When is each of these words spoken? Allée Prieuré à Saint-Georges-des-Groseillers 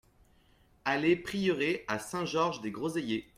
Allée 0.83 1.15
Prieuré 1.15 1.85
à 1.87 1.99
Saint-Georges-des-Groseillers 1.99 3.29